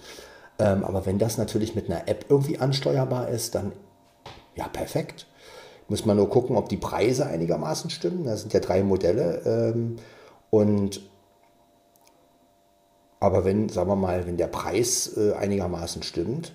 [0.58, 3.72] Ähm, aber wenn das natürlich mit einer App irgendwie ansteuerbar ist, dann
[4.56, 5.26] ja perfekt.
[5.88, 8.24] Muss man nur gucken, ob die Preise einigermaßen stimmen.
[8.24, 9.42] Das sind ja drei Modelle.
[9.44, 9.96] Ähm,
[10.48, 11.02] und
[13.20, 16.52] aber wenn, sagen wir mal, wenn der Preis äh, einigermaßen stimmt,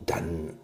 [0.00, 0.54] dann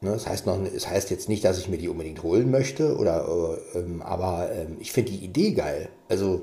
[0.00, 3.58] das, heißt noch, das heißt jetzt nicht, dass ich mir die unbedingt holen möchte, oder,
[3.74, 5.88] äh, ähm, aber äh, ich finde die Idee geil.
[6.08, 6.42] Also,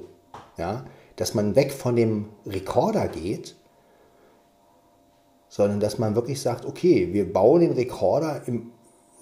[0.57, 0.85] ja,
[1.15, 3.55] dass man weg von dem Rekorder geht
[5.53, 8.71] sondern dass man wirklich sagt, okay, wir bauen den Rekorder im,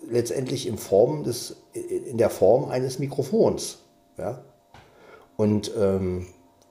[0.09, 3.79] letztendlich in, Form des, in der Form eines Mikrofons.
[4.17, 4.41] Ja?
[5.35, 6.27] Und ähm,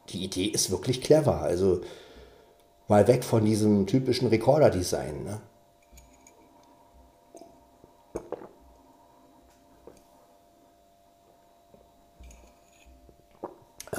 [0.08, 1.42] die Idee ist wirklich clever.
[1.42, 1.82] Also
[2.88, 5.24] mal weg von diesem typischen Rekorder-Design.
[5.24, 5.42] Ne?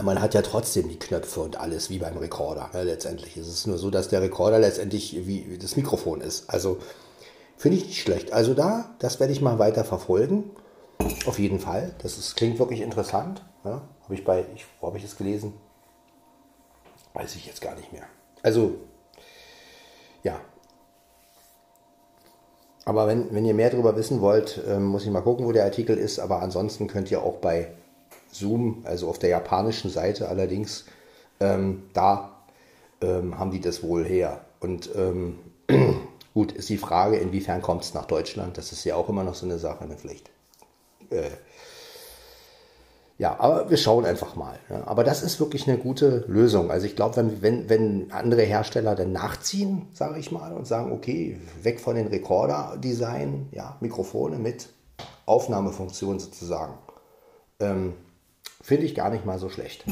[0.01, 2.69] Man hat ja trotzdem die Knöpfe und alles wie beim Rekorder.
[2.73, 6.49] Ne, letztendlich ist es nur so, dass der Rekorder letztendlich wie das Mikrofon ist.
[6.49, 6.77] Also
[7.57, 8.31] finde ich nicht schlecht.
[8.31, 10.51] Also da, das werde ich mal weiter verfolgen.
[11.25, 11.93] Auf jeden Fall.
[11.99, 13.43] Das ist, klingt wirklich interessant.
[13.65, 15.53] Ja, habe ich bei, ich, wo habe ich das gelesen?
[17.13, 18.05] Weiß ich jetzt gar nicht mehr.
[18.43, 18.75] Also,
[20.23, 20.39] ja.
[22.85, 25.65] Aber wenn, wenn ihr mehr darüber wissen wollt, ähm, muss ich mal gucken, wo der
[25.65, 26.19] Artikel ist.
[26.19, 27.73] Aber ansonsten könnt ihr auch bei
[28.31, 30.85] Zoom, also auf der japanischen Seite allerdings,
[31.39, 32.31] ähm, da
[33.01, 34.41] ähm, haben die das wohl her.
[34.59, 35.39] Und ähm,
[36.33, 38.57] gut, ist die Frage, inwiefern kommt es nach Deutschland?
[38.57, 39.85] Das ist ja auch immer noch so eine Sache.
[39.87, 39.95] Ne?
[39.97, 40.29] Vielleicht
[41.09, 41.29] Äh,
[43.17, 44.57] ja, aber wir schauen einfach mal.
[44.67, 44.87] Ja.
[44.87, 46.71] Aber das ist wirklich eine gute Lösung.
[46.71, 50.91] Also ich glaube, wenn, wenn, wenn andere Hersteller dann nachziehen, sage ich mal, und sagen,
[50.91, 54.69] okay, weg von den Recorder-Design, ja, Mikrofone mit
[55.27, 56.73] Aufnahmefunktion sozusagen,
[57.59, 57.93] ähm,
[58.61, 59.85] finde ich gar nicht mal so schlecht.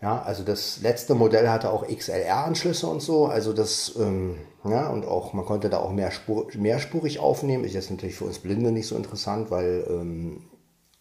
[0.00, 5.04] Ja, also das letzte Modell hatte auch XLR-Anschlüsse und so, also das, ähm, ja, und
[5.04, 7.64] auch, man konnte da auch mehr Spur, mehrspurig aufnehmen.
[7.64, 10.44] Ist jetzt natürlich für uns Blinde nicht so interessant, weil, ähm,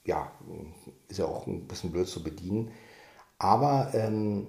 [0.03, 0.31] ja,
[1.09, 2.71] ist ja auch ein bisschen blöd zu bedienen.
[3.37, 4.47] Aber ähm,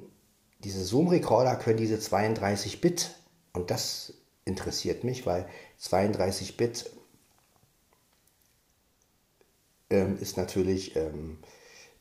[0.60, 3.10] diese Zoom-Recorder können diese 32 Bit
[3.52, 4.14] und das
[4.46, 6.90] interessiert mich, weil 32 Bit
[9.90, 11.38] ähm, ist natürlich ähm,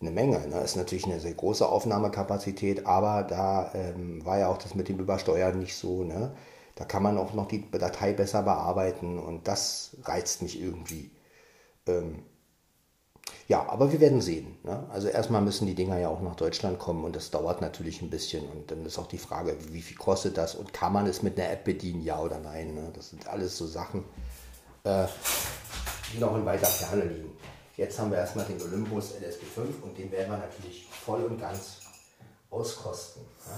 [0.01, 0.47] eine Menge.
[0.47, 0.59] Ne?
[0.61, 4.99] Ist natürlich eine sehr große Aufnahmekapazität, aber da ähm, war ja auch das mit dem
[4.99, 6.03] Übersteuern nicht so.
[6.03, 6.35] Ne?
[6.75, 11.11] Da kann man auch noch die Datei besser bearbeiten und das reizt mich irgendwie.
[11.87, 12.23] Ähm,
[13.47, 14.57] ja, aber wir werden sehen.
[14.63, 14.85] Ne?
[14.89, 18.09] Also erstmal müssen die Dinger ja auch nach Deutschland kommen und das dauert natürlich ein
[18.09, 18.47] bisschen.
[18.47, 21.39] Und dann ist auch die Frage, wie viel kostet das und kann man es mit
[21.39, 22.75] einer App bedienen, ja oder nein.
[22.75, 22.91] Ne?
[22.93, 24.03] Das sind alles so Sachen,
[24.83, 25.07] äh,
[26.13, 27.31] die noch in weiter Ferne liegen.
[27.77, 31.81] Jetzt haben wir erstmal den Olympus LSB5 und den werden wir natürlich voll und ganz
[32.49, 33.21] auskosten.
[33.45, 33.53] Ja?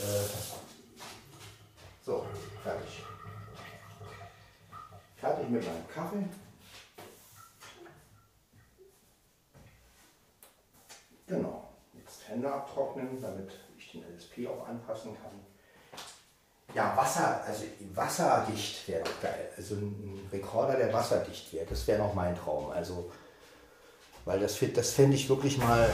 [0.00, 0.24] Äh,
[2.06, 2.24] so,
[2.62, 3.02] fertig.
[5.16, 6.24] Fertig mit meinem Kaffee.
[11.26, 11.59] Genau.
[12.30, 15.32] Hände abtrocknen, damit ich den LSP auch anpassen kann.
[16.74, 17.64] Ja, Wasser, also
[17.94, 19.50] wasserdicht wäre doch geil.
[19.56, 22.70] Also ein Rekorder, der wasserdicht wäre, das wäre noch mein Traum.
[22.70, 23.10] Also,
[24.24, 25.90] weil das, das fände ich wirklich mal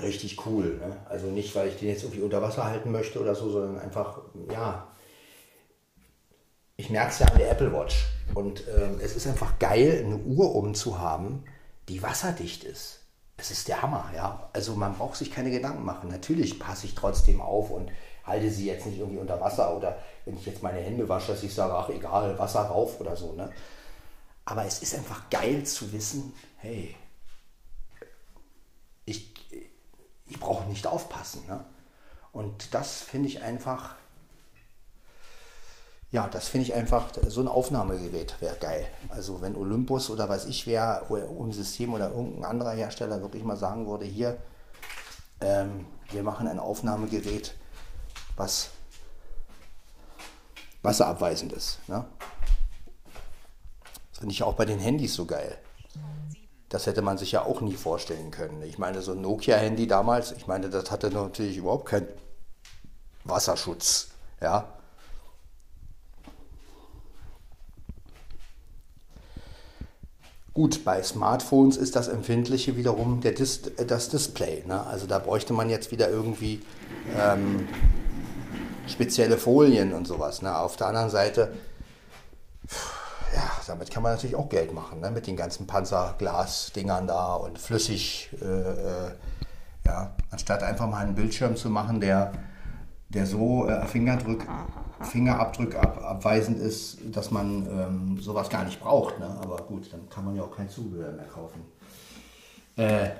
[0.00, 0.78] richtig cool.
[0.78, 0.96] Ne?
[1.06, 4.22] Also nicht, weil ich den jetzt irgendwie unter Wasser halten möchte oder so, sondern einfach,
[4.50, 4.90] ja,
[6.78, 8.06] ich merke es ja an der Apple Watch.
[8.34, 11.44] Und ähm, es ist einfach geil, eine Uhr umzuhaben,
[11.90, 12.99] die wasserdicht ist.
[13.40, 14.50] Das ist der Hammer, ja.
[14.52, 16.10] Also man braucht sich keine Gedanken machen.
[16.10, 17.90] Natürlich passe ich trotzdem auf und
[18.22, 21.42] halte sie jetzt nicht irgendwie unter Wasser oder wenn ich jetzt meine Hände wasche, dass
[21.42, 23.32] ich sage, ach egal, Wasser rauf oder so.
[23.32, 23.50] Ne?
[24.44, 26.94] Aber es ist einfach geil zu wissen, hey,
[29.06, 29.32] ich,
[30.26, 31.46] ich brauche nicht aufpassen.
[31.48, 31.64] Ne?
[32.32, 33.94] Und das finde ich einfach
[36.12, 38.86] ja, das finde ich einfach, so ein Aufnahmegerät wäre geil.
[39.10, 43.56] Also wenn Olympus oder was ich wäre, ein System oder irgendein anderer Hersteller wirklich mal
[43.56, 44.36] sagen würde, hier,
[45.40, 47.54] ähm, wir machen ein Aufnahmegerät,
[48.36, 48.70] was
[50.82, 51.78] wasserabweisend ist.
[51.88, 52.04] Ne?
[54.10, 55.58] Das finde ich auch bei den Handys so geil.
[56.70, 58.62] Das hätte man sich ja auch nie vorstellen können.
[58.62, 62.08] Ich meine, so ein Nokia-Handy damals, ich meine, das hatte natürlich überhaupt keinen
[63.24, 64.08] Wasserschutz.
[64.40, 64.79] Ja,
[70.60, 74.62] Gut, bei Smartphones ist das Empfindliche wiederum der Dis das Display.
[74.66, 74.86] Ne?
[74.88, 76.60] Also da bräuchte man jetzt wieder irgendwie
[77.18, 77.66] ähm,
[78.86, 80.42] spezielle Folien und sowas.
[80.42, 80.54] Ne?
[80.54, 81.54] Auf der anderen Seite,
[83.34, 85.10] ja, damit kann man natürlich auch Geld machen, ne?
[85.10, 88.28] mit den ganzen Panzerglas-Dingern da und flüssig.
[88.42, 89.10] Äh, äh,
[89.86, 92.32] ja, anstatt einfach mal einen Bildschirm zu machen, der,
[93.08, 94.46] der so äh, Fingerdrück
[95.00, 99.18] Fingerabdruck ab, abweisend ist, dass man ähm, sowas gar nicht braucht.
[99.18, 99.26] Ne?
[99.42, 101.62] Aber gut, dann kann man ja auch kein Zubehör mehr kaufen.
[102.76, 103.10] Äh,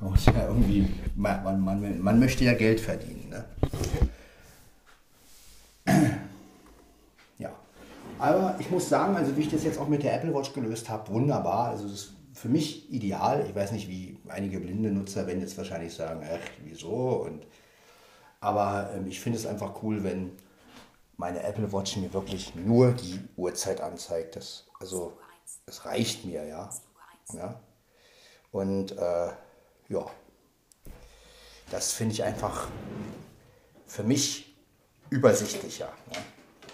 [0.00, 3.28] man muss ja irgendwie, man, man, man, man möchte ja Geld verdienen.
[3.30, 3.44] Ne?
[7.38, 7.50] Ja,
[8.18, 10.88] aber ich muss sagen, also wie ich das jetzt auch mit der Apple Watch gelöst
[10.88, 11.68] habe, wunderbar.
[11.68, 13.44] Also das ist für mich ideal.
[13.48, 17.26] Ich weiß nicht, wie einige blinde Nutzer werden jetzt wahrscheinlich sagen, ach, wieso?
[17.26, 17.46] Und,
[18.40, 20.32] aber ähm, ich finde es einfach cool, wenn
[21.16, 24.36] meine Apple Watch mir wirklich nur die Uhrzeit anzeigt.
[24.36, 25.16] Das, also
[25.66, 26.70] es reicht mir, ja.
[27.32, 27.60] ja?
[28.52, 29.30] Und äh,
[29.88, 30.06] ja,
[31.70, 32.68] das finde ich einfach
[33.86, 34.56] für mich
[35.10, 35.88] übersichtlicher.
[36.10, 36.18] Ne?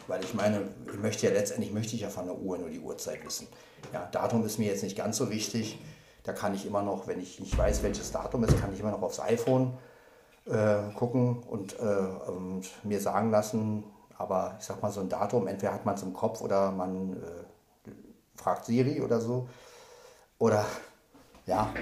[0.07, 2.80] Weil ich meine, ich möchte ja letztendlich möchte ich ja von der Uhr nur die
[2.80, 3.47] Uhrzeit wissen.
[3.93, 5.78] Ja, Datum ist mir jetzt nicht ganz so wichtig.
[6.24, 8.90] Da kann ich immer noch, wenn ich nicht weiß, welches Datum ist, kann ich immer
[8.90, 9.76] noch aufs iPhone
[10.47, 13.84] äh, gucken und, äh, und mir sagen lassen,
[14.23, 17.14] aber ich sag mal, so ein Datum, entweder hat man es im Kopf oder man
[17.14, 17.91] äh,
[18.37, 19.49] fragt Siri oder so.
[20.39, 20.64] Oder
[21.47, 21.73] ja.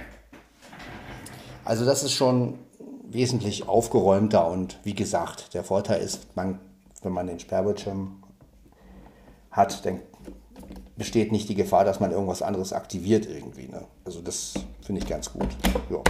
[1.64, 2.58] Also das ist schon
[3.04, 6.58] wesentlich aufgeräumter und wie gesagt, der Vorteil ist, man,
[7.02, 8.22] wenn man den Sperrbildschirm
[9.50, 10.00] hat, dann
[10.96, 13.68] besteht nicht die Gefahr, dass man irgendwas anderes aktiviert irgendwie.
[13.68, 13.84] Ne?
[14.04, 14.54] Also das
[14.90, 15.46] Finde ich ganz gut.
[15.88, 16.02] Ja.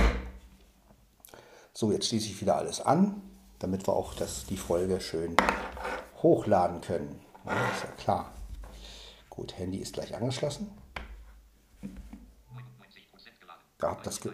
[1.74, 3.20] So, jetzt schließe ich wieder alles an,
[3.58, 5.36] damit wir auch das, die Folge schön
[6.22, 7.20] hochladen können.
[7.44, 8.32] Ja, ist ja klar.
[9.28, 10.70] Gut, Handy ist gleich angeschlossen.
[13.78, 14.32] Da habt das ge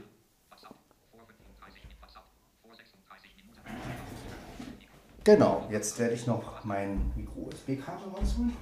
[5.22, 8.56] Genau, jetzt werde ich noch mein Micro-USB-Kabel rausholen.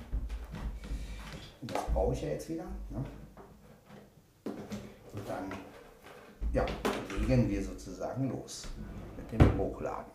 [1.61, 2.64] Das brauche ich ja jetzt wieder.
[2.89, 3.05] Ne?
[5.12, 5.53] Und dann
[6.55, 6.64] ja,
[7.18, 8.66] legen wir sozusagen los
[9.16, 10.11] mit dem Hochladen.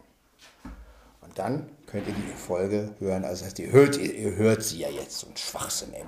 [1.21, 3.23] Und dann könnt ihr die Folge hören.
[3.23, 5.19] Also das heißt, ihr hört, ihr, ihr hört sie ja jetzt.
[5.19, 6.03] So ein Schwachsinn, ey.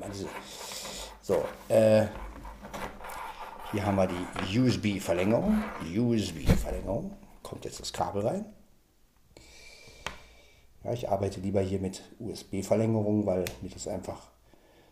[1.21, 2.05] So, äh,
[3.71, 5.63] hier haben wir die USB-Verlängerung.
[5.82, 7.17] USB-Verlängerung.
[7.41, 8.45] Kommt jetzt das Kabel rein.
[10.84, 14.32] Ja, ich arbeite lieber hier mit USB-Verlängerung, weil mir das einfach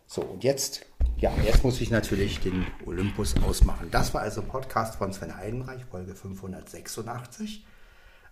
[0.06, 0.86] so, und jetzt,
[1.18, 3.92] ja, jetzt muss ich natürlich den Olympus ausmachen.
[3.92, 7.64] Das war also Podcast von Sven Heidenreich, Folge 586.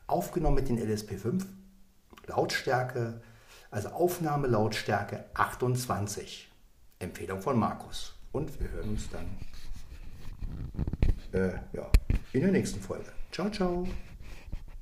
[0.09, 1.45] Aufgenommen mit den LSP5.
[2.27, 3.21] Lautstärke,
[3.71, 6.51] also Aufnahme Lautstärke 28.
[6.99, 8.15] Empfehlung von Markus.
[8.33, 9.27] Und wir hören uns dann
[11.33, 11.91] äh, ja,
[12.33, 13.13] in der nächsten Folge.
[13.31, 13.87] Ciao, ciao.